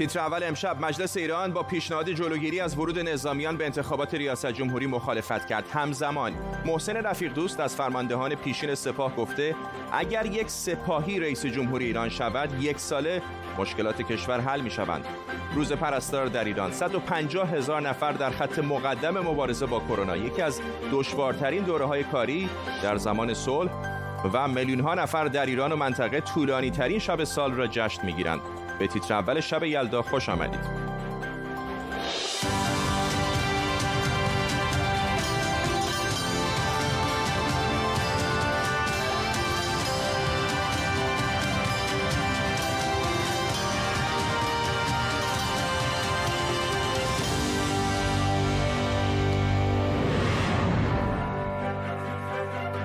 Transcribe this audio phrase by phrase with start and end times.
[0.00, 4.86] تیتر اول امشب مجلس ایران با پیشنهاد جلوگیری از ورود نظامیان به انتخابات ریاست جمهوری
[4.86, 5.64] مخالفت کرد.
[5.72, 6.32] همزمان
[6.64, 9.54] محسن رفیق دوست از فرماندهان پیشین سپاه گفته
[9.92, 13.22] اگر یک سپاهی رئیس جمهوری ایران شود یک ساله
[13.58, 15.04] مشکلات کشور حل می شوند
[15.54, 20.60] روز پرستار در ایران 150 هزار نفر در خط مقدم مبارزه با کرونا یکی از
[20.92, 22.48] دشوارترین دوره های کاری
[22.82, 23.70] در زمان صلح
[24.32, 28.12] و میلیون ها نفر در ایران و منطقه طولانی ترین شب سال را جشن می
[28.12, 28.40] گیرند
[28.80, 30.89] به تیتر اول شب یلدا خوش آمدید.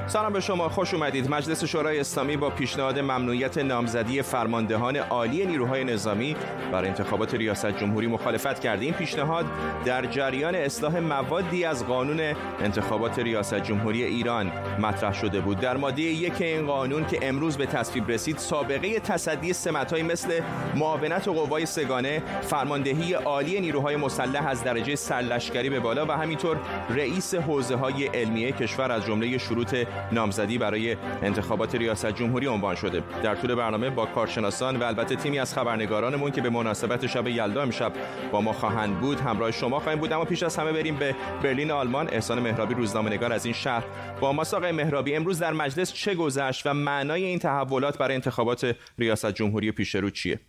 [0.08, 1.30] سلام به شما خوش اومدید.
[1.30, 6.36] مجلس شورای اسلامی با پیشنهاد ممنوعیت نامزدی فرماندهان عالی نیروهای نظامی
[6.72, 8.86] برای انتخابات ریاست جمهوری مخالفت کرده.
[8.86, 9.46] این پیشنهاد
[9.86, 12.20] در جریان اصلاح موادی از قانون
[12.60, 15.60] انتخابات ریاست جمهوری ایران مطرح شده بود.
[15.60, 20.40] در ماده یک این قانون که امروز به تصویب رسید سابقه تصدی سمتهایی مثل
[20.76, 26.57] معاونت قوای سگانه فرماندهی عالی نیروهای مسلح از درجه سرلشکری به بالا و همینطور
[26.90, 29.76] رئیس حوزه های علمیه کشور از جمله شروط
[30.12, 33.04] نامزدی برای انتخابات ریاست جمهوری عنوان شده.
[33.24, 37.62] در طول برنامه با کارشناسان و البته تیمی از خبرنگارانمون که به مناسبت شب یلدا
[37.62, 37.93] امشب
[38.32, 40.13] با ما خواهند بود همراه شما خواهیم بود.
[40.13, 42.07] اما پیش از همه بریم به برلین آلمان.
[42.07, 43.84] احسان مهرابی روزنامه‌نگار از این شهر
[44.21, 48.76] با ما آقای مهرابی امروز در مجلس چه گذشت و معنای این تحولات برای انتخابات
[48.99, 50.40] ریاست جمهوری پیش رو چیه؟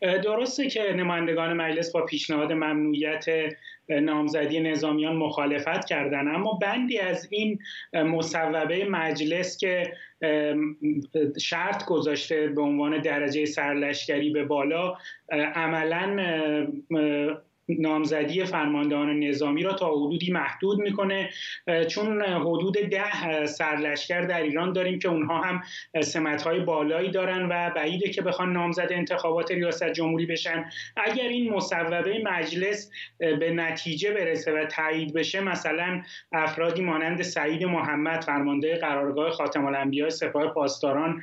[0.00, 3.26] درسته که نمایندگان مجلس با پیشنهاد ممنوعیت
[3.88, 6.28] نامزدی نظامیان مخالفت کردن.
[6.28, 7.58] اما بندی از این
[7.92, 9.92] مصوبه مجلس که
[11.40, 14.94] شرط گذاشته به عنوان درجه سرلشکری به بالا
[15.54, 16.16] عملا
[17.68, 21.30] نامزدی فرماندهان نظامی را تا حدودی محدود می‌کنه.
[21.88, 25.62] چون حدود ده سرلشکر در ایران داریم که اونها هم
[26.44, 30.64] های بالایی دارن و بعیده که بخوان نامزد انتخابات ریاست جمهوری بشن.
[30.96, 38.24] اگر این مصوبه مجلس به نتیجه برسه و تایید بشه مثلا افرادی مانند سعید محمد
[38.24, 41.22] فرمانده قرارگاه خاتم الانبیاء سپاه پاسداران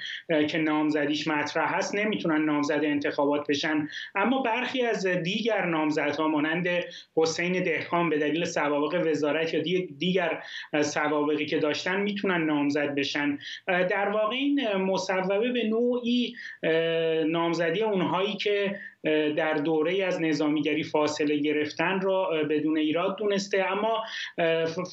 [0.50, 3.88] که نامزدیش مطرح هست نمی‌تونن نامزد انتخابات بشن.
[4.16, 6.68] اما برخی از دیگر نامزدها مانند
[7.16, 9.62] حسین دهخان به دلیل سوابق وزارت یا
[9.97, 10.44] دیگر
[10.81, 13.38] سوابقی که داشتن می‌تونن نامزد بشن.
[13.68, 16.35] در واقع این مصوبه به نوعی
[17.28, 18.79] نامزدی اونهایی که
[19.38, 23.66] در دوره از نظامیگری فاصله گرفتن را بدون ایراد دونسته.
[23.72, 24.04] اما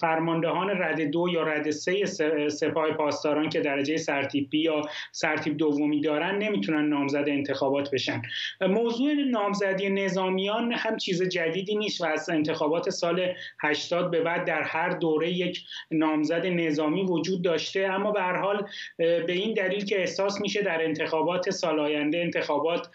[0.00, 2.05] فرماندهان رد دو یا رد سه
[2.49, 8.22] سپاه پاسداران که درجه سرتیپی یا سرتیپ دومی دارن نمی‌تونن نامزد انتخابات بشن.
[8.61, 14.62] موضوع نامزدی نظامیان هم چیز جدیدی نیست و از انتخابات سال 80 به بعد در
[14.62, 17.81] هر دوره یک نامزد نظامی وجود داشته.
[17.81, 18.67] اما به هر حال
[18.99, 22.89] به این دلیل که احساس میشه در انتخابات سال آینده انتخابات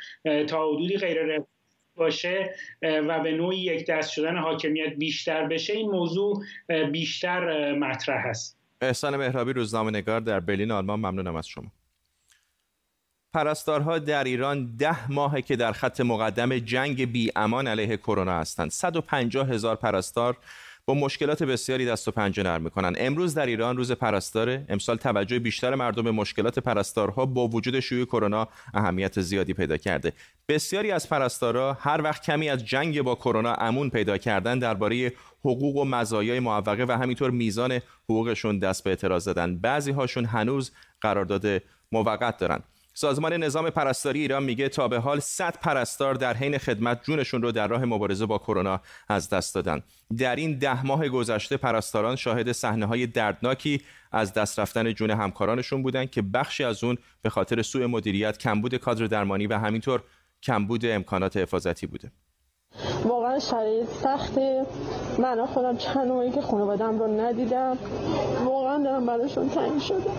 [0.47, 1.41] تا حدودی غیر
[1.95, 6.43] باشه و به نوعی یک دست شدن حاکمیت بیشتر بشه این موضوع
[6.91, 8.57] بیشتر مطرح است.
[8.81, 10.99] احسان مهرابی روزنامه نگار در برلین آلمان.
[10.99, 11.71] ممنونم از شما.
[13.33, 18.71] پرستارها در ایران ده ماهه که در خط مقدم جنگ بی امان علیه کرونا هستند.
[18.71, 20.37] 150 هزار پرستار
[20.89, 22.95] با مشکلات بسیاری دست و پنجه نرم می‌کنن.
[22.97, 24.65] امروز در ایران روز پرستاره.
[24.69, 30.13] امسال توجه بیشتر مردم به مشکلات پرستارها با وجود شیوع کرونا اهمیت زیادی پیدا کرده.
[30.49, 35.75] بسیاری از پرستارها هر وقت کمی از جنگ با کرونا امون پیدا کردن درباره حقوق
[35.75, 40.71] و مزایای معوقه و همینطور میزان حقوقشون دست به اعتراض زدن بعضی هاشون هنوز
[41.01, 41.61] قرارداد
[41.91, 42.63] موقت دارن.
[42.99, 47.51] سازمان نظام پرستاری ایران میگه تا به حال 100 پرستار در حین خدمت جونشون رو
[47.51, 49.81] در راه مبارزه با کرونا از دست دادن.
[50.17, 53.81] در این ده ماه گذشته پرستاران شاهد صحنه های دردناکی
[54.11, 58.75] از دست رفتن جون همکارانشون بودن که بخشی از اون به خاطر سوء مدیریت کمبود
[58.75, 60.03] کادر درمانی و همینطور
[60.43, 62.11] کمبود امکانات حفاظتی بوده.
[63.05, 64.65] واقعا شرایط سخته.
[65.19, 67.77] من خودم چند ماهی که خانوادم رو ندیدم.
[68.45, 70.11] واقعا دارم براشون تنگ شده.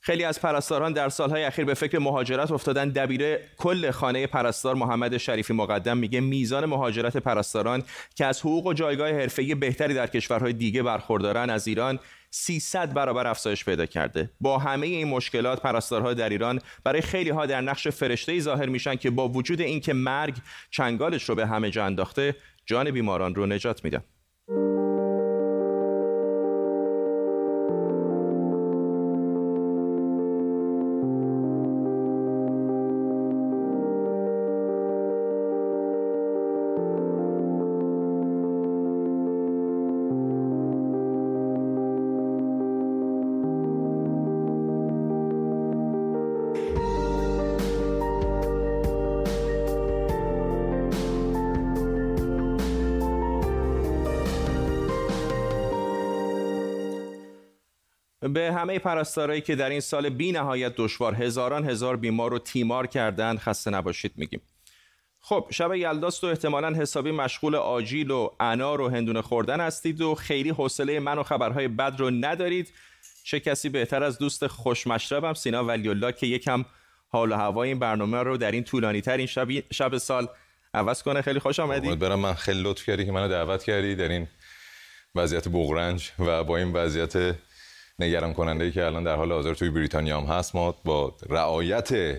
[0.00, 2.88] خیلی از پرستاران در سالهای اخیر به فکر مهاجرت افتادن.
[2.88, 7.82] دبیره کل خانه پرستار محمد شریفی مقدم میگه میزان مهاجرت پرستاران
[8.14, 11.98] که از حقوق و جایگاه حرفه‌ای بهتری در کشورهای دیگه برخوردارن از ایران
[12.36, 14.30] 300 برابر افزایش پیدا کرده.
[14.40, 18.96] با همه این مشکلات پرستارها در ایران برای خیلی ها در نقش فرشته ظاهر میشن
[18.96, 20.36] که با وجود اینکه مرگ
[20.70, 22.36] چنگالش رو به همه جا انداخته
[22.66, 24.04] جان بیماران رو نجات میدن.
[58.28, 62.86] به همه پرستارایی که در این سال بی نهایت دشوار هزاران هزار بیمار رو تیمار
[62.86, 64.40] کردن خسته نباشید میگیم.
[65.20, 70.14] خب شب یلداست و احتمالا حسابی مشغول آجیل و انار و هندونه خوردن هستید و
[70.14, 72.72] خیلی حوصله من و خبرهای بد رو ندارید.
[73.24, 76.64] چه کسی بهتر از دوست خوشمشربم سینا ولی الله که یکم
[77.08, 80.28] حال و هوای این برنامه رو در این طولانی ترین شب, شب سال
[80.74, 81.22] عوض کنه.
[81.22, 81.98] خیلی خوش آمدید.
[81.98, 84.26] برم من خیلی لطف کردی که منو دعوت کردی در این
[85.14, 87.36] وضعیت بغرنج و با این وضعیت
[87.98, 92.18] نگران کننده ای که الان در حال حاضر توی بریتانیا هم هست ما با رعایت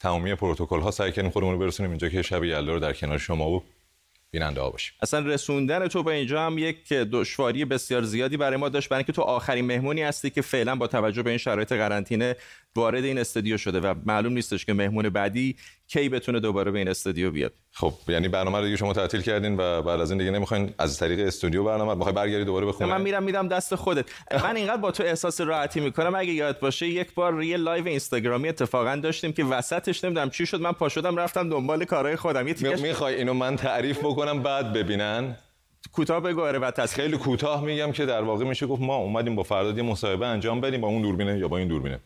[0.00, 3.18] تمامی پروتکل ها سعی کردیم خودمون رو برسونیم اینجا که شب یلدا رو در کنار
[3.18, 3.62] شما و
[4.30, 4.94] بیننده ها باشیم.
[5.02, 9.12] اصلا رسوندن تو به اینجا هم یک دشواری بسیار زیادی برای ما داشت برای اینکه
[9.12, 12.36] تو آخرین مهمونی هستی که فعلا با توجه به این شرایط قرنطینه
[12.76, 15.56] وارد این استودیو شده و معلوم نیستش که مهمون بعدی
[15.88, 19.56] کی بتونه دوباره به این استودیو بیاد؟ خب یعنی برنامه رو دیگه شما تعطیل کردین
[19.56, 23.00] و بعد از این دیگه نمی‌خواین از طریق استودیو برنامه می‌خوای برگردی دوباره بخونی من
[23.00, 24.04] میرم میدم دست خودت.
[24.42, 26.14] من اینقدر با تو احساس راحتی می‌کنم.
[26.14, 30.60] اگه یاد باشه یک بار یه live اینستاگرامی اتفاقا داشتیم که وسطش نمی‌دونم چی شد.
[30.60, 32.48] من پا شدم رفتم دنبال کارهای خودم.
[32.48, 35.36] یه می‌خوای اینو من تعریف بکنم بعد ببینن؟
[35.92, 39.42] کوتاه بگو آره و خیلی کوتاه میگم که در واقع میشه گفت ما اومدیم با
[39.42, 42.00] فرداد یه مصاحبه انجام بدیم با اون دوربینه یا با این دوربینه.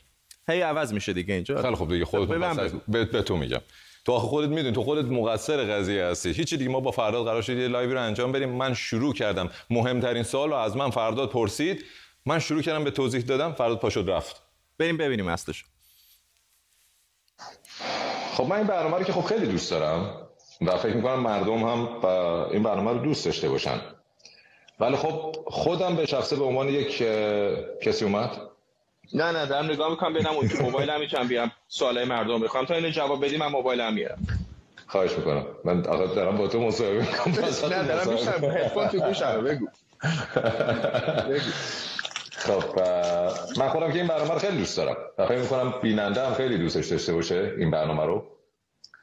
[0.50, 1.62] هی عوض میشه دیگه اینجا.
[1.62, 3.60] خیلی خوب دیگه خودت به, به تو میگم.
[4.04, 6.32] تو خودت می‌دونی تو خودت مقصر قضیه هستی.
[6.32, 8.48] هیچی دیگه ما با فرداد قرار شد یه live رو انجام بدیم.
[8.48, 9.50] من شروع کردم.
[9.70, 11.84] مهمترین سوال رو از من فرداد پرسید.
[12.26, 13.52] من شروع کردم به توضیح دادم.
[13.52, 14.42] فرداد پاشد رفت.
[14.78, 15.64] بریم ببینیم اصلش
[18.36, 20.28] خب من این برنامه رو که خب خیلی دوست دارم
[20.60, 21.88] و فکر می‌کنم مردم هم
[22.52, 23.80] این برنامه رو دوست داشته باشن.
[24.80, 27.02] ولی خب خودم به شخصه به عنوان یک
[27.82, 28.49] کسی اومد.
[29.14, 32.66] نه نه دارم نگاه می‌کنم ببینم اون موبایل هم می‌تونم بیام سوالای مردم بخوام.
[32.66, 34.18] تا اینو جواب بدی من موبایل هم میارم
[34.86, 35.46] خواهش می‌کنم.
[35.64, 37.34] من آقا دارم با تو مصاحبه می‌کنم.
[37.72, 39.66] نه دارم میشم هدفون تو گوشم بگو.
[42.46, 42.78] خب
[43.58, 44.96] من خودم که این برنامه رو خیلی دوست دارم.
[45.18, 48.26] و فکر می‌کنم بیننده هم خیلی دوستش داشته باشه این برنامه رو.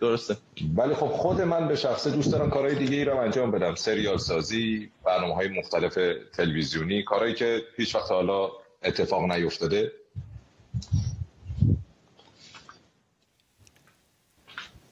[0.02, 0.38] درسته.
[0.76, 3.76] ولی خب خود من به شخصه دوست دارم کارهای دیگه ای رو انجام بدم.
[3.76, 5.98] سریال سازی برنامه های مختلف
[6.38, 8.50] تلویزیونی کارهایی که هیچ وقت حالا
[8.84, 9.92] اتفاق نیفتاده.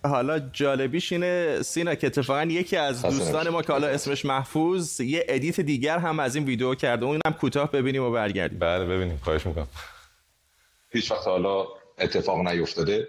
[0.04, 5.26] حالا جالبیش اینه سینا که اتفاقا یکی از دوستان ما که حالا اسمش محفوظ یه
[5.30, 8.60] ادیت دیگر هم از این ویدیو کرده اونم کوتاه ببینیم و برگردیم.
[8.60, 9.20] بله ببینیم.
[9.24, 9.68] خواهش می‌کنم.
[10.90, 11.68] هیچ وقت حالا
[11.98, 13.08] اتفاق نیفتاده.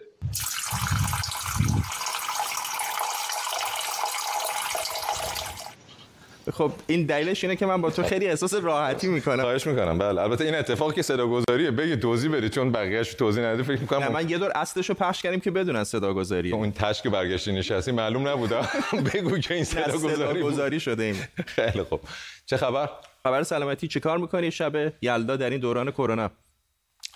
[6.57, 9.43] خب این دلیلش اینه که من با تو خیلی احساس راحتی می‌کنم.
[9.43, 9.99] خواهش می‌کنم.
[9.99, 13.81] بله البته این اتفاق که صدا گذاریه بگی توضیح بدی چون بقیه‌اش توضیح نده فکر
[13.81, 17.11] می‌کنم نه من یه دور اصلشو پخش کردیم که بدونن صدا گذاریه اون تشک که
[17.11, 18.51] برگشتی نشستی معلوم نبود.
[19.15, 21.17] بگو که این صدا گذاری گذاری شده این.
[21.47, 22.01] خیلی خوب.
[22.47, 22.89] چه خبر؟
[23.23, 23.89] خبر سلامتی.
[23.89, 26.31] چه کار می‌کنی شب یلدا در این دوران کرونا؟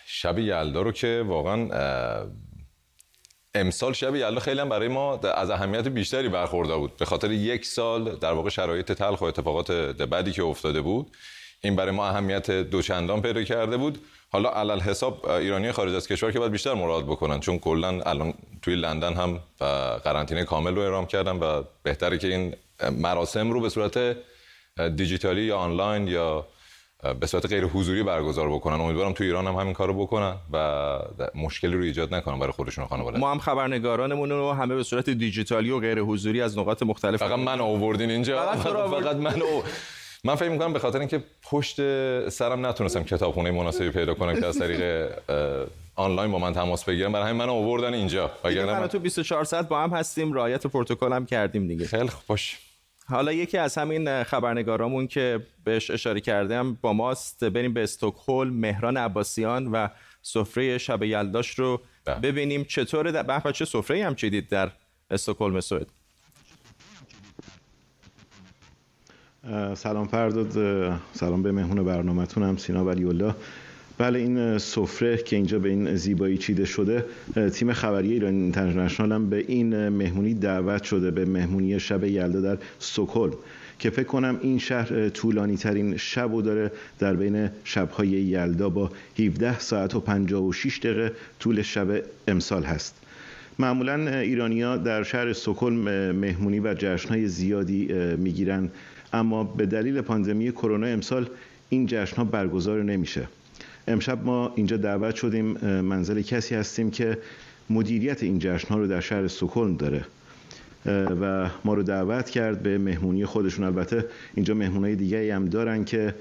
[0.06, 1.69] شب یلدا رو که واقعا
[3.54, 6.97] امسال شب یلدا خیلی هم برای ما از اهمیت بیشتری برخورده بود.
[6.97, 11.16] به خاطر یک سال در واقع شرایط تلخ و اتفاقات بدی که افتاده بود
[11.61, 13.99] این برای ما اهمیت دوچندان پیدا کرده بود.
[14.33, 18.35] حالا علل حساب ایرانی خارج از کشور که باید بیشتر مراد بکنن چون کلا الان
[18.62, 19.40] توی لندن هم
[20.04, 22.54] قرنطینه کامل رو اعلام کردن و بهتره که این
[22.90, 24.16] مراسم رو به صورت
[24.97, 26.47] دیجیتالی یا آنلاین یا
[27.21, 28.80] به صورت غیر حضوری برگزار بکنن.
[28.80, 30.99] امیدوارم تو ایران هم همین کارو بکنن و
[31.35, 35.71] مشکلی رو ایجاد نکنن برای خودشون خانواده ما هم خبرنگارانمون رو همه به صورت دیجیتالی
[35.71, 38.47] و غیر حضوری از نقاط مختلف فقط من آوردین اینجا.
[38.47, 39.42] فقط, من
[40.25, 41.76] من فکر می‌کنم به خاطر اینکه پشت
[42.28, 45.11] سرم نتونستم کتابخونه مناسبی پیدا کنم که از طریق
[45.97, 47.12] آنلاین با من تماس بگیرم.
[47.12, 48.30] برای همین من آوردن اینجا.
[48.45, 50.33] وگرنه من تو 24 ساعت با هم هستیم.
[50.33, 51.87] رعایت پروتکل هم کردیم دیگه.
[51.87, 52.59] خیلی خوش
[53.11, 58.97] حالا یکی از همین خبرنگارامون که بهش اشاره کردم با ماست بریم به استکهلم مهران
[58.97, 59.88] عباسیان و
[60.23, 62.21] سفره شب یلداش رو بله.
[62.21, 64.71] ببینیم چطوره به چه سفره هم چیدید در
[65.11, 65.87] استکهلم سوئد
[69.75, 70.52] سلام فرداد
[71.12, 73.35] سلام به مهمون برنامهتونم سینا ولی الله
[74.00, 77.04] بله این سفره که اینجا به این زیبایی چیده شده
[77.52, 82.59] تیم خبری ایران اینترنشنال هم به این مهمونی دعوت شده به مهمونی شب یلدا در
[82.78, 83.30] سوکل
[83.78, 88.90] که فکر کنم این شهر طولانی ترین شب و داره در بین شبهای یلدا با
[89.19, 92.95] 17 ساعت و 56 دقیقه طول شب امسال هست.
[93.59, 95.73] معمولا ایرانیا در شهر سوکل
[96.12, 98.71] مهمونی و جشنهای زیادی می‌گیرن.
[99.12, 101.28] اما به دلیل پاندمی کرونا امسال
[101.69, 103.28] این جشنها برگزار نمیشه.
[103.88, 105.46] امشب ما اینجا دعوت شدیم
[105.80, 107.18] منزل کسی هستیم که
[107.70, 110.04] مدیریت این جشن ها رو در شهر سوکلم داره.
[111.20, 113.64] و ما رو دعوت کرد به مهمونی خودشون.
[113.64, 116.14] البته اینجا مهمونای دیگه هم دارن که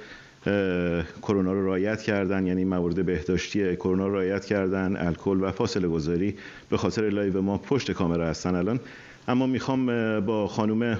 [1.21, 6.35] کرونا رو رعایت کردن یعنی موارد بهداشتی کرونا رو رعایت کردن الکل و فاصله گذاری
[6.69, 8.79] به خاطر live ما پشت کامرا هستن الان.
[9.27, 9.85] اما می‌خوام
[10.19, 10.97] با خانم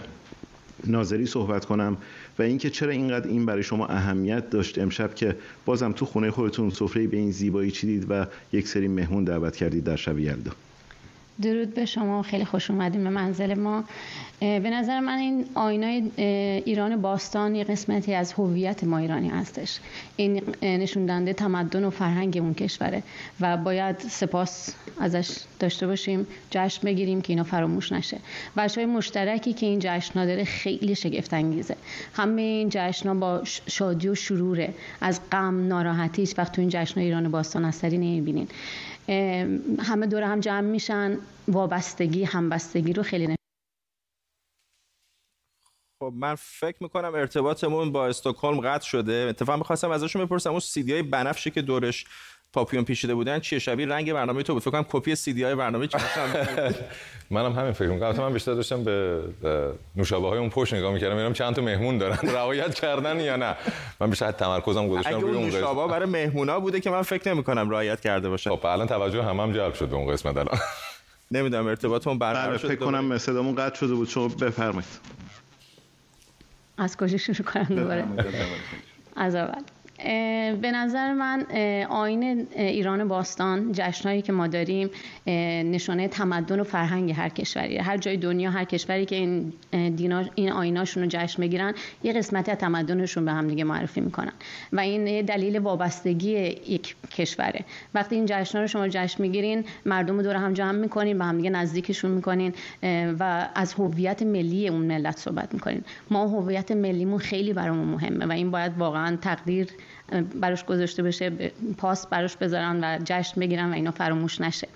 [0.88, 1.98] ناظری صحبت کنم.
[2.40, 6.70] و اینکه چرا اینقدر این برای شما اهمیت داشت امشب که بازم تو خونه خودتون
[6.70, 10.52] سفره به این زیبایی چیدید و یک سری مهمون دعوت کردید در شب یلدا.
[11.42, 12.22] درود به شما.
[12.22, 13.84] خیلی خوش اومدیم به منزل ما.
[14.40, 16.12] به نظر من این آیین‌های
[16.66, 19.80] ایران باستان یه قسمتی از هویت ما ایرانی هستش.
[20.16, 23.04] این نشون دهنده تمدن و فرهنگ اون کشوره
[23.42, 25.30] و باید سپاس ازش
[25.60, 28.18] داشته باشیم جشن بگیریم که اینا فراموش نشه.
[28.76, 31.76] های مشترکی که این جشن داره خیلی شگفت انگیزه
[32.14, 34.74] همه این جشن با شادی و شروره.
[35.02, 38.48] از غم ناراحتی هیچ وقت تو این جشن ایران باستان اثری نمی‌بینین.
[39.80, 43.36] همه دور هم جمع میشن وابستگی همبستگی رو خیلی
[46.04, 49.14] خب من فکر می‌کنم ارتباطمون با استکهلم قطع شده.
[49.30, 52.06] اتفاقا می‌خواستم ازشون بپرسم اون سیدی های بنفشی که دورش
[52.54, 54.62] پاپیون پیشیده بودن چیه؟ شبیه رنگ برنامه تو بود.
[54.62, 55.98] فکر کنم کپی سی دی های برنامه چی؟
[57.32, 59.22] منم همین فکر می‌کردم من بیشتر داشتم به
[59.96, 61.16] نوشابه های اون پشت نگاه می‌کردم.
[61.16, 62.18] ببینم چند تا مهمون دارن.
[62.36, 63.56] رعایت کردن یا نه.
[64.00, 68.02] من بیشتر تمرکزم گذاشتم روی اون نوشابه برای مهمونا بوده که من فکر نمی‌کنم رعایت
[68.02, 68.50] کرده باشه.
[68.50, 70.60] خب الان توجه همم هم جلب شد به اون قسمت الان.
[71.32, 74.10] نمی‌دونم ارتباطمون برقرار بله، شد فکر کنم صدامون قطع شده بود.
[74.10, 74.90] شما بفرمایید.
[76.78, 78.06] از کجا شروع کنم دوباره؟
[79.16, 79.62] از اول.
[80.62, 81.46] به نظر من
[81.90, 84.90] آین ایران باستان جشنهایی که ما داریم
[85.72, 89.54] نشانه تمدن و فرهنگ هر کشوری هر جای دنیا هر کشوری که این
[89.96, 94.32] دینا این آیناشون رو جشن بگیرن یه قسمتی از تمدنشون به هم دیگه معرفی می‌کنن.
[94.74, 97.66] و این دلیل وابستگی یک کشوره.
[97.94, 101.38] وقتی این جشنها رو شما جشن می‌گیرین مردم رو دور هم جمع می‌کنین به هم
[101.38, 102.54] دیگه نزدیکشون می‌کنین
[103.20, 105.84] و از هویت ملی اون ملت صحبت می‌کنین.
[106.12, 109.68] ما هویت ملیمون خیلی برامون مهمه و این باید واقعا تقدیر
[110.42, 111.30] براش گذاشته بشه
[111.78, 114.68] پاس براش بذارن و جشن بگیرن و اینا فراموش نشه.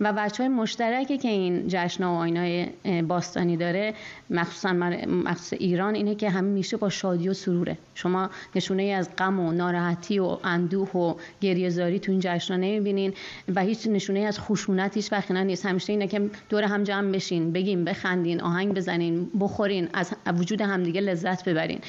[0.00, 2.66] و بچه های مشترکی که این جشن و آینای
[3.02, 3.94] باستانی داره
[4.30, 7.78] مخصوصا مخصوص ایران اینه که همیشه با شادی و سروره.
[7.94, 13.12] شما نشونه ای از غم و ناراحتی و اندوه و گریهزاری تو این جشن نمی‌بینین
[13.54, 15.66] و هیچ نشونه ای از خشونت هیچ وقت نیست.
[15.66, 21.00] همیشه اینه که دور هم جمع بشین بگیم بخندین آهنگ بزنین بخورین از وجود همدیگه
[21.00, 21.80] لذت ببرین.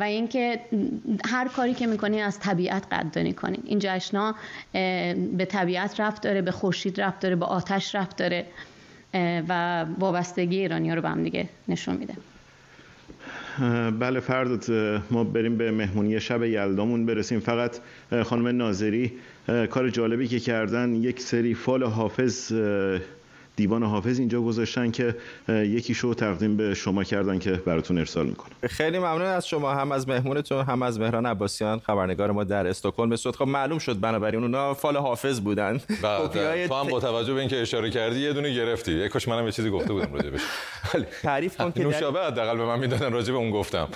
[0.00, 0.60] و اینکه
[1.24, 4.34] هر کاری که می‌کنین از طبیعت قدردانی کنین این جشنا
[5.36, 8.46] به طبیعت رفت داره به خورشید رفت داره به آتش رفت داره
[9.48, 12.14] و وابستگی ایرانی ها رو به هم دیگه نشون میده.
[13.98, 14.70] بله فردت
[15.10, 17.40] ما بریم به مهمونی شب یلدامون برسیم.
[17.40, 17.76] فقط
[18.24, 19.12] خانم ناظری
[19.70, 22.52] کار جالبی که کردن یک سری فال حافظ
[23.56, 25.16] دیوان حافظ اینجا گذاشتن که
[25.48, 28.52] یکی شو تقدیم به شما کردن که براتون ارسال می‌کنم.
[28.68, 33.16] خیلی ممنون از شما هم از مهمونتون هم از مهران عباسیان خبرنگار ما در استکهلم
[33.16, 35.80] صد خب معلوم شد بنابراین اونا فال حافظ بودن.
[36.02, 38.92] بله تو هم با توجه به اینکه اشاره کردی یه دونه گرفتی.
[38.92, 40.40] یکش منم یه چیزی گفته بودم راجبش
[41.22, 43.88] تعریف کن که نوشابه حداقل به من می‌دادن راجع به اون گفتم.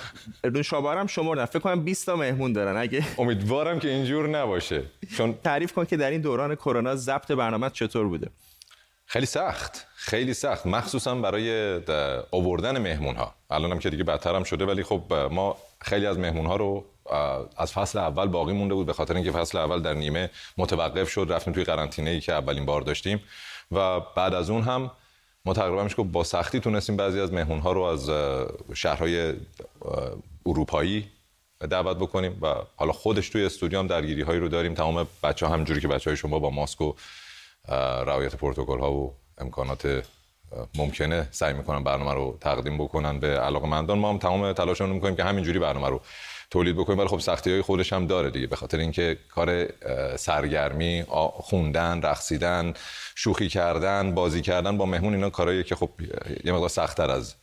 [0.43, 1.45] نوشابه هم شمردن.
[1.45, 2.77] فکر کنم 20 تا مهمون دارن.
[2.77, 4.83] اگه امیدوارم که اینجور نباشه.
[5.17, 8.27] چون تعریف کن که در این دوران کرونا ضبط برنامه چطور بوده.
[9.11, 10.65] خیلی سخت خیلی سخت.
[10.65, 11.79] مخصوصا برای
[12.31, 16.19] آوردن مهمون ها الان هم که دیگه بدتر هم شده ولی خب ما خیلی از
[16.19, 16.85] مهمون ها رو
[17.57, 21.27] از فصل اول باقی مونده بود به خاطر اینکه فصل اول در نیمه متوقف شد
[21.29, 23.23] رفتیم توی قرنطینه ای که اولین بار داشتیم.
[23.71, 24.91] و بعد از اون هم
[25.45, 28.09] ما تقریبا میشه با سختی تونستیم بعضی از مهمون ها رو از
[28.73, 29.33] شهرهای
[30.45, 31.07] اروپایی
[31.69, 32.37] دعوت بکنیم.
[32.41, 34.73] و حالا خودش توی استودیو هم درگیری هایی رو داریم.
[34.73, 36.93] تمام بچه ها همجوری که بچه های شما با ماسک و
[38.05, 40.03] رعایت پروتکل ها و امکانات
[40.75, 41.27] ممکنه.
[41.31, 45.23] سعی می‌کنن برنامه رو تقدیم بکنن به علاقه مندان ما هم تمام تلاشمون می‌کنیم که
[45.23, 46.01] همینجوری برنامه رو
[46.51, 46.99] تولید بکنیم.
[46.99, 48.47] ولی خب سختی های خودش هم داره دیگه.
[48.47, 49.67] به خاطر اینکه کار
[50.17, 52.73] سرگرمی خوندن رقصیدن
[53.15, 55.89] شوخی کردن بازی کردن با مهمون اینا کارهایی که خب
[56.43, 57.35] یه مقدار سختتر از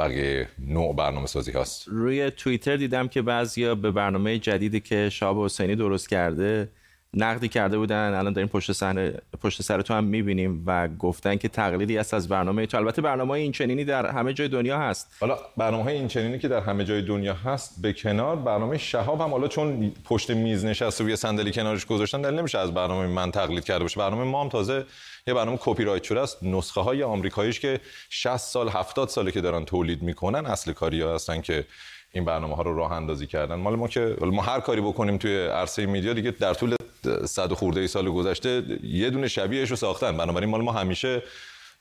[0.00, 5.44] بقیه نوع برنامه سازی هست روی توییتر دیدم که بعضیا به برنامه جدیدی که شاب
[5.44, 6.68] حسینی درست کرده
[7.14, 11.48] نقدی کرده بودن الان داریم پشت صحنه پشت سر تو هم می‌بینیم و گفتن که
[11.48, 12.76] تقلیدی است از برنامه تو.
[12.76, 15.16] البته برنامه این چنینی در همه جای دنیا هست.
[15.20, 19.20] حالا برنامه های این چنینی که در همه جای دنیا هست به کنار برنامه شهاب
[19.20, 23.30] هم حالا چون پشت میز نشسته یه صندلی کنارش گذاشتن دل نمیشه از برنامه من
[23.30, 24.00] تقلید کرده باشه.
[24.00, 24.84] برنامه ما هم تازه
[25.26, 26.42] یه برنامه کپی رایت شده است.
[26.42, 31.40] نسخه های آمریکاییش که 60 سال 70 ساله که دارن تولید می‌کنن اصل کاری هستن
[31.40, 31.64] که
[32.12, 33.54] این برنامه ها رو راه اندازی کردن.
[33.54, 36.76] مال ما که ما هر کاری بکنیم توی عرصه media دیگه در طول
[37.24, 40.16] صد خورده سال گذشته یه دونه شبیهش رو ساختن.
[40.16, 41.22] بنابراین مال ما همیشه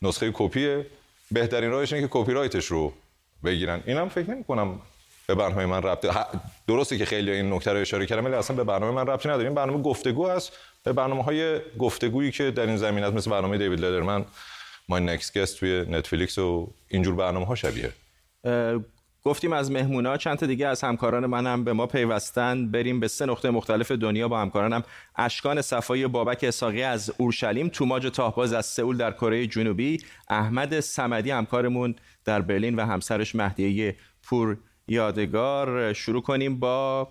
[0.02, 0.86] نسخه کپیه
[1.32, 2.94] بهترین راهش اینه که کپی رایتش رو
[3.44, 3.84] بگیرن.
[3.86, 4.80] اینم فکر نمی کنم
[5.28, 6.06] به برنامه من ربط
[6.68, 9.46] درسته که خیلی این نکته رو اشاره کردم ولی اصلا به برنامه من ربطی نداره.
[9.46, 10.52] این برنامه گفتگو است.
[10.84, 14.26] به برنامه های گفتگویی که در این زمینه مثل برنامه دیوید لدرمن
[14.90, 17.92] ما نکست گست توی نتفلیکس و اینجور برنامه ها شبیه
[19.28, 22.72] گفتیم از مهمونا چند تا دیگه از همکاران منم به ما پیوستن.
[22.72, 24.84] بریم به سه نقطه مختلف دنیا با همکارانم.
[25.16, 29.98] اشکان صفایی بابک اساقی از اورشلیم توماج تاهباز از سئول در کره جنوبی
[30.30, 34.58] احمد سمدی همکارمون در برلین و همسرش مهدیه پور
[34.88, 35.94] یادگار.
[35.94, 37.08] شروع کنیم با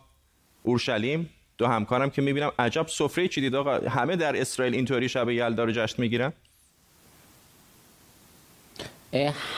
[0.62, 1.30] اورشلیم.
[1.58, 3.78] دو همکارم که می‌بینم عجب سفره چی دید آقا.
[3.88, 6.32] همه در اسرائیل اینطوری شب یلدا رو جشن می‌گیرن؟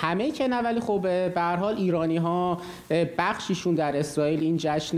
[0.00, 1.00] همه که نه ولی خب
[1.34, 2.58] به حال ایرانی ها
[3.18, 4.96] بخشیشون در اسرائیل این جشن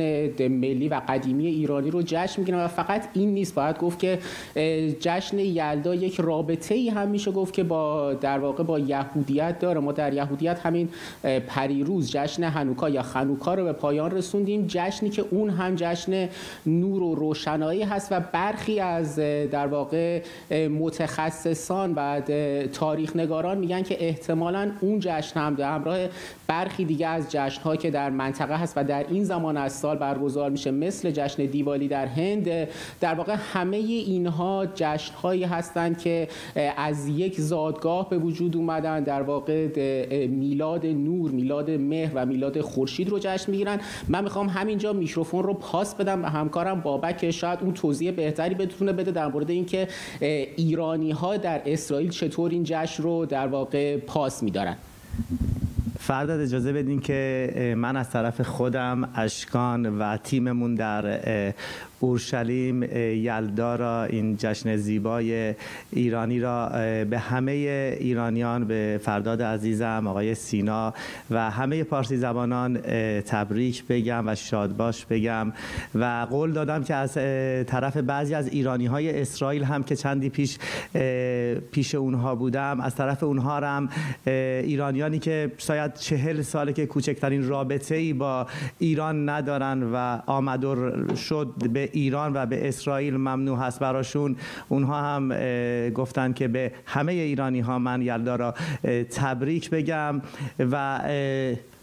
[0.48, 3.54] ملی و قدیمی ایرانی رو جشن می‌گیرن و فقط این نیست.
[3.54, 4.18] باید گفت که
[5.00, 9.80] جشن یلدا یک رابطه ای هم میشه گفت که با در واقع با یهودیت داره.
[9.80, 10.88] ما در یهودیت همین
[11.46, 14.64] پریروز جشن هنوکا یا خنوکا رو به پایان رسوندیم.
[14.68, 16.28] جشنی که اون هم جشن
[16.66, 19.16] نور و روشنایی هست و برخی از
[19.50, 20.22] در واقع
[20.68, 22.20] متخصصان و
[22.72, 25.98] تاریخ نگاران میگن که احتمال احتمالا اون جشن هم در همراه
[26.46, 30.50] برخی دیگه از جشن که در منطقه هست و در این زمان از سال برگزار
[30.50, 32.68] میشه مثل جشن دیوالی در هند
[33.00, 36.28] در واقع همه اینها جشن هایی هستند که
[36.76, 39.68] از یک زادگاه به وجود اومدن در واقع
[40.26, 43.80] میلاد نور میلاد مهر و میلاد خورشید رو جشن می‌گیرن.
[44.08, 48.92] من می‌خوام همینجا میکروفون رو پاس بدم به همکارم بابک شاید اون توضیح بهتری بتونه
[48.92, 49.88] بده در مورد اینکه
[50.56, 54.76] ایرانی ها در اسرائیل چطور این جشن رو در واقع پاس میدارن.
[55.98, 61.20] فرداد اجازه بدین که من از طرف خودم اشکان و تیممون در
[62.00, 65.54] اورشلیم یلدا را این جشن زیبای
[65.92, 66.68] ایرانی را
[67.04, 67.52] به همه
[68.00, 70.94] ایرانیان به فرداد عزیزم آقای سینا
[71.30, 72.78] و همه پارسی زبانان
[73.20, 75.52] تبریک بگم و شادباش بگم
[75.94, 77.14] و قول دادم که از
[77.66, 80.58] طرف بعضی از ایرانی های اسرائیل هم که چندی پیش
[81.72, 83.88] پیش اونها بودم از طرف اونها هم
[84.26, 88.46] ایرانیانی که شاید چهل ساله که کوچکترین رابطه ای با
[88.78, 94.36] ایران ندارن و آمدور شد به ایران و به اسرائیل ممنوع هست براشون.
[94.68, 95.28] اونها هم
[95.90, 98.54] گفتن که به همه ایرانی ها من یلدا را
[99.10, 100.22] تبریک بگم
[100.58, 101.00] و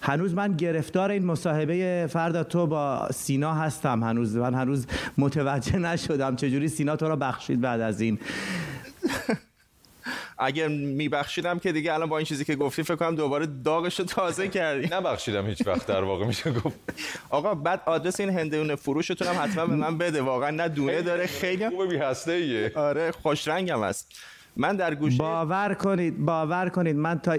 [0.01, 4.03] هنوز من گرفتار این مصاحبه فردا تو با سینا هستم.
[4.03, 8.19] هنوز من هنوز متوجه نشدم چجوری سینا تو را بخشید بعد از این.
[10.37, 14.05] اگر میبخشیدم که دیگه الان با این چیزی که گفتی فکر کنم دوباره داغش رو
[14.05, 14.87] تازه کردی.
[14.95, 16.79] نبخشیدم هیچ وقت در واقع میشه گفت.
[17.29, 20.21] آقا بعد آدرس این هندونه فروشتون هم حتما به من بده.
[20.21, 24.11] واقعا نه دونه داره خیلی خوبه بی هسته ایه آره خوش رنگم است.
[24.55, 26.95] من در گوشه باور کنید باور کنید.
[26.95, 27.37] من تا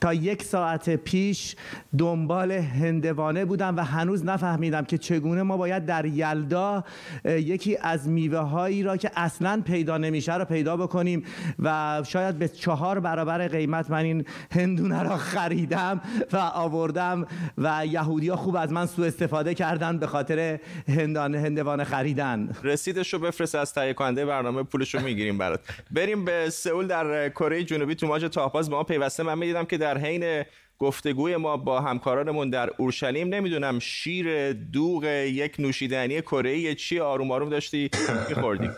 [0.00, 1.56] تا یک ساعت پیش
[1.98, 6.84] دنبال هندوانه بودم و هنوز نفهمیدم که چگونه ما باید در یلدا
[7.24, 11.24] یکی از میوه هایی را که اصلا پیدا نمیشه رو پیدا بکنیم
[11.58, 16.00] و شاید به چهار برابر قیمت من این هندونه را خریدم
[16.32, 17.26] و آوردم
[17.58, 22.48] و یهودی خوب از من سوء استفاده کردن به خاطر هندان هندوانه خریدن.
[22.62, 25.60] رسیدش رو بفرست از تهیه کننده برنامه پولش رو می‌گیریم برات.
[25.90, 27.94] بریم به سئول در کره جنوبی.
[27.94, 29.22] تو ماج تاپاز ما پیوسته.
[29.22, 30.44] من می‌دیدم که در حین
[30.78, 37.48] گفتگوی ما با همکارانمون در اورشلیم نمی‌دونم شیر دوغ یک نوشیدنی کره چی آروم آروم
[37.48, 37.90] داشتی
[38.28, 38.70] میخوردی؟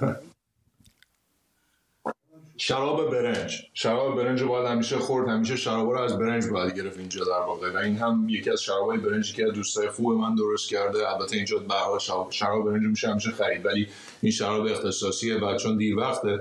[2.63, 3.63] شراب برنج.
[3.75, 5.29] شراب برنج باید همیشه خورد.
[5.29, 7.73] همیشه شراب رو از برنج باید گرفت اینجا در واقع.
[7.73, 11.09] و این هم یکی از شرابای برنجی که دوستای خوب من درست کرده.
[11.09, 11.75] البته اینجا به
[12.31, 13.67] شراب برنج میشه همیشه خرید.
[13.67, 13.89] ولی
[14.23, 16.39] این شراب اختصاصیه و چون دیر وقته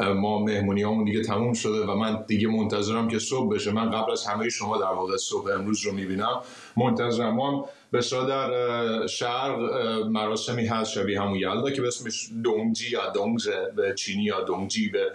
[0.00, 3.72] ما مهمونی همون دیگه تموم شده و من دیگه منتظرم که صبح بشه.
[3.72, 6.40] من قبل از همه شما در واقع صبح امروز رو می‌بینم.
[6.76, 7.34] منتظرم.
[7.34, 9.56] ما به در شهر
[10.02, 14.88] مراسمی هست شبیه همون یلدا که به اسمش دونگجی یا دونگزه به چینی یا دونگجی
[14.88, 15.12] به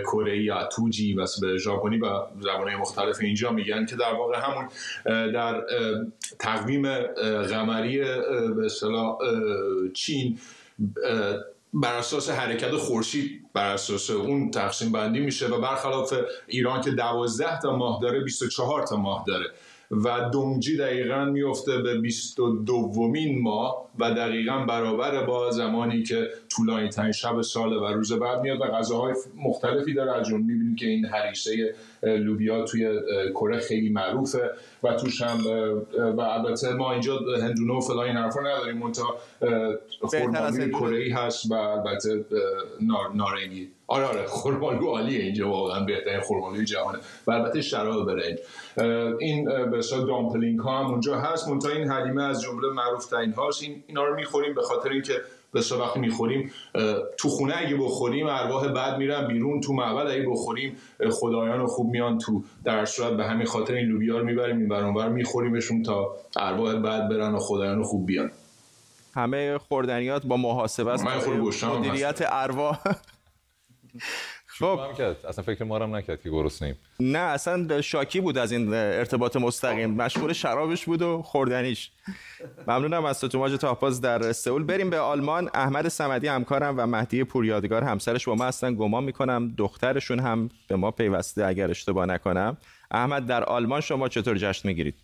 [0.00, 2.06] کره یا توجی و به ژاپنی و
[2.40, 4.68] زبانهای مختلف اینجا میگن که در واقع همون
[5.32, 5.62] در
[6.38, 6.98] تقویم
[7.42, 7.98] قمری
[8.56, 8.68] به
[9.94, 10.38] چین
[11.74, 16.14] بر اساس حرکت خورشید بر اساس اون تقسیم بندی میشه و برخلاف
[16.46, 19.46] ایران که دوازده تا ماه داره 24 تا ماه داره.
[19.90, 26.88] و دونگجی دقیقا میفته به 22 دومین ماه و دقیقا برابر با زمانی که طولانی
[26.88, 30.12] ترین شب سال و روز بعد میاد و غذاهای مختلفی داره.
[30.12, 34.50] از جمله می‌بینیم که این هریسه لوبیا توی کره خیلی معروفه
[34.82, 35.38] و توش هم
[36.16, 39.16] و البته ما اینجا هندونه و فلان این حرفا نداریم منتها
[40.10, 42.24] خرمالوی کره ای هست و البته
[43.14, 43.68] نارنگی.
[43.86, 48.38] آره آره خرمالو عالیه اینجا واقعا بهترین خرمالوی جهانه و البته شراب برنج.
[49.20, 51.48] این به به دامپلینگ ها هم اونجا هست.
[51.48, 53.62] منتها این حلیمه از جمله معروف ترین هاست.
[53.62, 55.14] این اینا رو می‌خوریم به خاطر اینکه
[55.52, 56.52] به وقتی می‌خوریم
[57.18, 60.76] تو خونه اگه بخوریم ارواح بعد میرن بیرون تو معبد اگه بخوریم
[61.10, 65.08] خدایان خوب میان تو در صورت به همین خاطر این لوبیا رو می‌بریم این برانور
[65.08, 68.30] میخوریمشون تا ارواح بعد برن و خدایان خوب بیان.
[69.14, 71.04] همه خوردنیات با محاسبه است.
[71.64, 72.78] مدیریت ارواح.
[74.62, 74.80] خب.
[75.28, 79.90] اصلا فکر ما هم نکرد که گرسنیم نه اصلا شاکی بود از این ارتباط مستقیم.
[79.90, 81.90] مشغول شرابش بود و خوردنیش.
[82.66, 84.62] ممنونم از تو ماج تاپاز در سئول.
[84.64, 85.50] بریم به آلمان.
[85.54, 88.74] احمد سمدی همکارم و مهدی پوریادگار همسرش با ما هستن.
[88.74, 92.56] گمان می‌کنم دخترشون هم به ما پیوسته اگر اشتباه نکنم.
[92.90, 94.94] احمد در آلمان شما چطور جشن می‌گیرید؟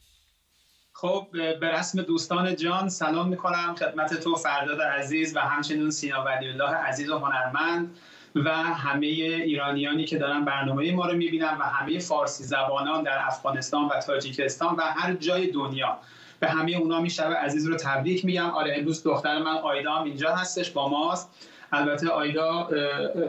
[0.92, 3.74] خب به رسم دوستان جان سلام می‌کنم.
[3.78, 7.96] خدمت تو فرداد عزیز و همچنین سینا ولی الله عزیز و هنرمند.
[8.44, 13.84] و همه ایرانیانی که دارن برنامه ما رو می‌بینن و همه فارسی زبانان در افغانستان
[13.84, 15.98] و تاجیکستان و هر جای دنیا.
[16.40, 18.50] به همه اونا می‌شوه عزیز رو تبریک میگم.
[18.50, 21.30] آره امروز دختر من آیدا هم اینجا هستش با ماست.
[21.72, 22.68] البته آیدا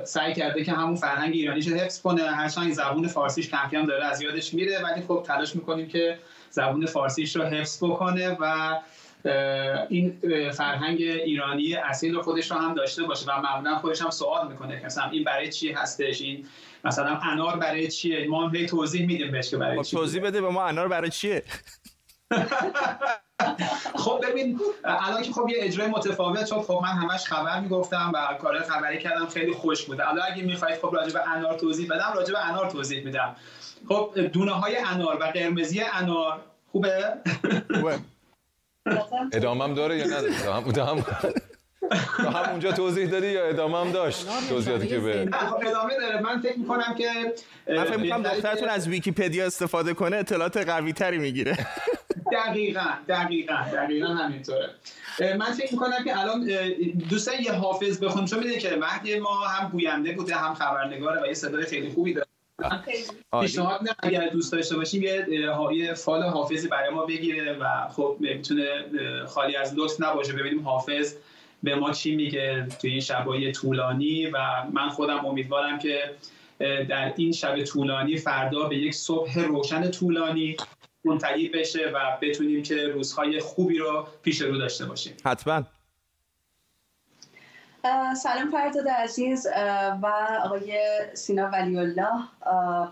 [0.04, 2.22] سعی کرده که همون فرهنگ ایرانیش رو حفظ کنه.
[2.22, 6.20] هرچند زبون فارسیش کم کم داره از یادش میره ولی خب تلاش می‌کنیم که
[6.50, 8.76] زبون فارسیش رو حفظ بکنه و
[9.90, 10.20] این
[10.52, 15.10] فرهنگ ایرانی اصیل خودش رو هم داشته باشه و معمولا خودش هم سوال می‌کنه مثلا
[15.10, 16.46] این برای چی هستش؟ این
[16.84, 20.42] مثلا انار برای چیه؟ ما هم توضیح میدیم بهش که برای خب چیه توضیح بده
[20.42, 21.44] به ما انار برای چیه؟
[23.96, 28.38] خب ببین الان که خب یه اجرای متفاوت شد خب من همش خبر می‌گفتم و
[28.42, 32.12] کار خبری کردم خیلی خوش بوده الان اگه می‌خواید خب راجع به انار توضیح بدم
[32.16, 33.36] راجع به انار توضیح میدم.
[33.90, 37.14] خب دونه های انار و قرمزی انار خوبه.
[39.34, 40.34] ادامه داره یا نداره؟
[40.90, 41.06] هم
[42.20, 46.22] هم اونجا توضیح دادی یا ادامه هم داشت توضیحاتی که به خب، ادامه داره.
[46.22, 47.34] من فکر می‌کنم که
[47.68, 51.58] من فکر می‌کنم دخترتون از ویکیپدیا استفاده کنه اطلاعات قوی تری می‌گیره.
[52.32, 54.70] دقیقا دقیقا دقیقا همینطوره.
[55.20, 56.50] من فکر می‌کنم که الان
[57.10, 61.26] دوستان یه حافظ بخونم چون میده که مهدی ما هم گوینده بوده هم خبرنگاره و
[61.26, 62.29] یه صدای خیلی خوبی داره.
[63.42, 65.04] پیشنهاد نه اگر دوست داشته باشیم
[65.72, 68.66] یه فال حافظی برای ما بگیره و خب می‌تونه
[69.28, 70.34] خالی از لطف نباشه.
[70.34, 71.16] ببینیم حافظ
[71.64, 74.38] به ما چی میگه توی این شبای طولانی و
[74.74, 76.00] من خودم امیدوارم که
[76.60, 80.58] در این شب طولانی فردا به یک صبح روشن طولانی
[81.06, 85.14] منتهی بشه و بتونیم که روزهای خوبی رو پیش رو داشته باشیم.
[85.26, 85.64] حتما.
[88.24, 89.48] سلام فرداد عزیز
[90.02, 90.08] و
[90.46, 90.80] آقای
[91.14, 92.24] سینا ولی الله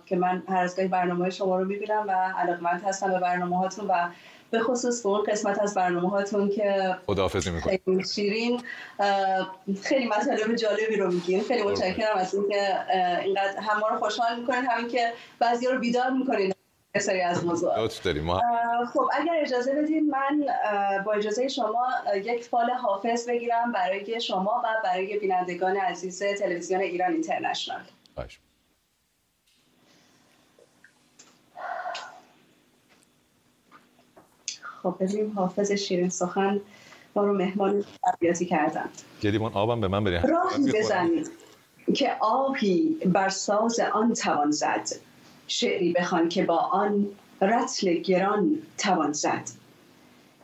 [0.06, 3.88] که من هر از گاهی برنامه شما رو می‌بینم و علاقمند هستم به برنامه هاتون
[3.88, 4.10] و
[4.52, 8.62] به خصوص به اون قسمت از برنامه هاتون که خداحافظی خیلی شیرین
[9.84, 11.44] خیلی مطالب جالبی رو میگین.
[11.44, 12.78] خیلی متشکرم از اینکه
[13.24, 16.54] اینقدر هم ما رو خوشحال می‌کنین همین که بعضی رو بیدار می‌کنین.
[17.00, 17.88] سری از موضوع
[18.94, 20.46] خب اگر اجازه بدین من
[21.06, 27.12] با اجازه شما یک فال حافظ بگیرم برای شما و برای بینندگان عزیز تلویزیون ایران
[27.12, 27.82] اینترنشنال.
[34.84, 36.62] خب ببینیم حافظ شیرین سخن
[37.16, 38.90] ما رو مهمان تربیاتی کردن.
[39.24, 41.30] گلیمون آبم به من بریم راهی بزنید
[41.96, 44.88] که آبی بر ساز آن توان زد.
[45.48, 47.08] شعری بخوان که با آن
[47.42, 49.50] رتل گران توان زد.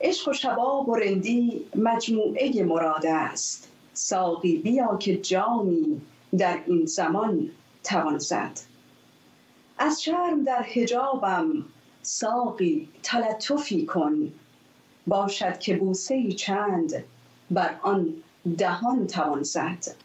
[0.02, 3.70] عشق و شباب و رندی مجموعه مراد است.
[3.94, 6.02] ساقی بیا که جامی
[6.38, 7.50] در این زمان
[7.84, 8.60] توان زد.
[9.78, 11.66] از شرم در حجابم
[12.02, 14.32] ساقی تلطفی کن.
[15.08, 17.04] باشد که بوسه چند
[17.52, 18.14] بر آن
[18.58, 19.96] دهان توان زد.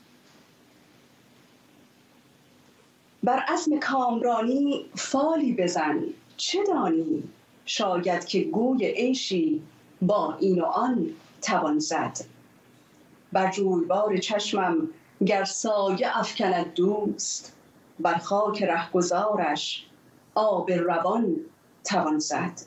[3.22, 6.00] بر اسم کامرانی فالی بزن.
[6.36, 7.22] چه دانی؟
[7.64, 9.62] شاید که گوی عیشی
[10.02, 11.06] با این و آن
[11.42, 12.18] توان زد.
[13.32, 14.88] بر جویبار چشمم
[15.26, 17.52] گر سایه افکند دوست
[18.00, 19.86] بر خاک رهگذارش
[20.34, 21.36] آب روان
[21.84, 22.60] توان زد.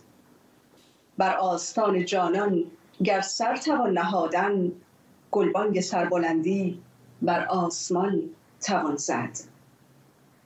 [1.18, 2.64] بر آستان جانان
[3.04, 4.72] گر سر توان نهادن
[5.32, 6.82] گلبانگ سربلندی
[7.22, 8.30] بر آسمان
[8.62, 9.51] توان زد.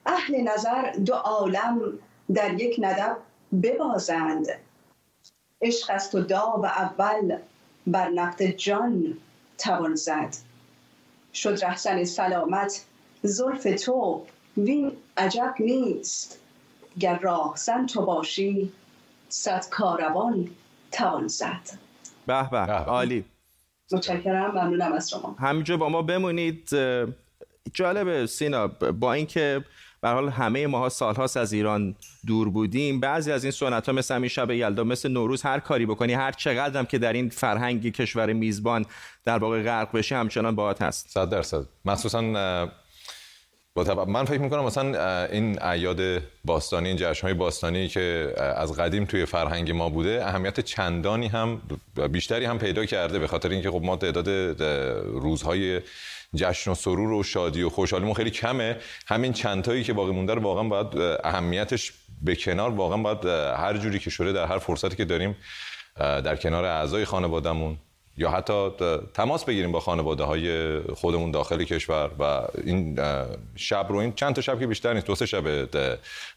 [0.05, 1.99] اهل نظر دو عالم
[2.33, 3.17] در یک ندب
[3.63, 4.47] ببازند.
[5.61, 7.37] عشق است و داو اول
[7.87, 9.17] بر نقد جان
[9.57, 10.35] توان زد.
[11.33, 12.85] شد رهزن سلامت
[13.23, 14.25] زلف تو
[14.57, 16.39] وین عجب نیست.
[16.99, 18.71] گر راهزن تو باشی
[19.29, 20.49] صد کاروان
[20.91, 21.69] توان زد.
[22.27, 23.25] به به عالی.
[23.91, 25.35] متشکرم ممنونم از شما.
[25.39, 26.69] همینجا با ما بمونید.
[27.73, 29.65] جالبه سینا با اینکه
[30.05, 31.95] به حال همه ماها سالهاست از ایران
[32.27, 32.99] دور بودیم.
[32.99, 36.31] بعضی از این سنت ها مثل همین شب یلدا مثل نوروز هر کاری بکنی هر
[36.31, 38.85] چقدر هم که در این فرهنگ کشور میزبان
[39.25, 41.09] در واقع غرق بشی همچنان باهات هست.
[41.09, 41.65] 100 درصد.
[41.85, 42.21] مخصوصا
[44.07, 49.71] من فکر می‌کنم مثلا این اعیاد باستانی این جشنهای باستانی که از قدیم توی فرهنگ
[49.71, 51.61] ما بوده اهمیت چندانی هم
[52.11, 54.29] بیشتری هم پیدا کرده به خاطر اینکه خب ما تعداد
[55.03, 55.81] روزهای
[56.35, 58.77] جشن و سرور و شادی و خوشحالیمون خیلی کمه.
[59.07, 63.25] همین چندتایی که باقی مونده رو واقعا باید اهمیتش به کنار واقعا باید
[63.57, 65.35] هر جوری که شده در هر فرصتی که داریم
[65.97, 67.77] در کنار اعضای خانوادهمون
[68.17, 68.69] یا حتی
[69.13, 72.99] تماس بگیریم با خانواده های خودمون داخل کشور و این
[73.56, 75.43] شب رو این چند تا شب که بیشتر نیست دو سه شب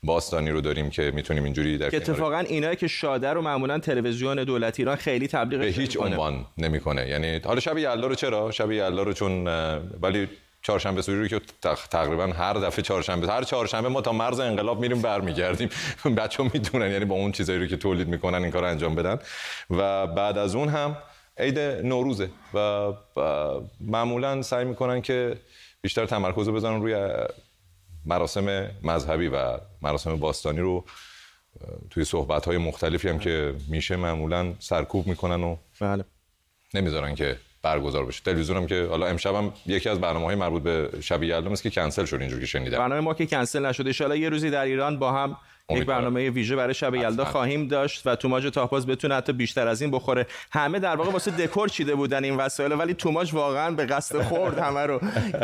[0.03, 4.79] باستانی رو داریم که می‌تونیم اینجوری در اتفاقا اینایی که شاده رو معمولا تلویزیون دولت
[4.79, 7.09] ایران خیلی تبلیغ به هیچ عنوان نمی‌کنه.
[7.09, 9.47] یعنی حالا شب یلدا رو چرا؟ شب یلدا رو چون
[10.03, 10.29] ولی
[10.62, 11.41] چهارشنبه سوری رو که
[11.91, 15.69] تقریبا هر دفعه چهارشنبه هر چهارشنبه ما تا مرز انقلاب میریم برمیگردیم.
[16.19, 19.19] بچه‌ها می‌دونن یعنی با اون چیزایی رو که تولید می‌کنن این کار انجام بدن.
[19.71, 20.97] و بعد از اون هم
[21.38, 22.92] عید نوروزه و
[23.81, 25.37] معمولا سعی می‌کنن که
[25.81, 27.14] بیشتر تمرکز بزنن روی
[28.07, 30.85] مراسم مذهبی و مراسم باستانی رو
[31.90, 36.05] توی صحبت های مختلفی هم که میشه معمولا سرکوب می‌کنن و بله.
[36.74, 40.62] نمی‌ذارن که برگزار بشه تلویزیون هم که حالا امشب هم یکی از برنامه های مربوط
[40.62, 44.16] به شب یلدا که کنسل شد اینجوری که شنیدم برنامه ما که کنسل نشد ان
[44.16, 45.37] یه روزی در ایران با هم
[45.70, 49.83] یک برنامه ویژه برای شب یلدا خواهیم داشت و توماج تاپاز بتونه حتی بیشتر از
[49.83, 50.26] این بخوره.
[50.52, 54.59] همه در واقع واسه دکور چیده بودن این وسایل ولی توماج واقعا به قصد خورد
[54.59, 55.00] همه رو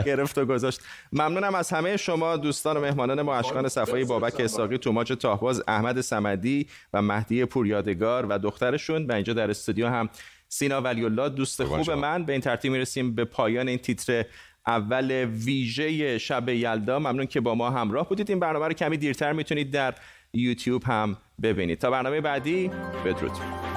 [0.06, 0.80] گرفت و گذاشت.
[1.12, 6.00] ممنونم از همه شما دوستان و مهمانان ما اشکان صفایی بابک اساقی توماج تاپاز احمد
[6.00, 10.08] سمدی و مهدی پوریادگار و دخترشون و اینجا در استودیو هم
[10.48, 12.24] سینا ولی الله دوست خوب من.
[12.24, 14.24] به این ترتیب می‌رسیم به پایان این تیتر
[14.66, 16.98] اول ویژه شب یلدا.
[16.98, 18.30] ممنون که با ما همراه بودید.
[18.30, 19.94] این برنامه رو کمی دیرتر می‌تونید در
[20.32, 21.78] یوتیوب هم ببینید.
[21.78, 22.70] تا برنامه بعدی
[23.04, 23.73] بدرود.